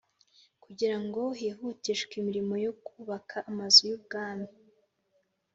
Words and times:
kugira 0.63 0.97
ngo 1.03 1.21
hihutishwe 1.39 2.13
imirimo 2.21 2.53
yo 2.65 2.71
kubaka 2.85 3.37
Amazu 3.49 3.79
y 3.89 3.93
Ubwami 3.97 4.49